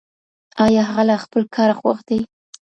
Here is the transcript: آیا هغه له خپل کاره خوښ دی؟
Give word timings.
آیا 0.65 0.81
هغه 0.89 1.03
له 1.09 1.15
خپل 1.23 1.41
کاره 1.55 1.75
خوښ 1.79 1.97
دی؟ 2.07 2.19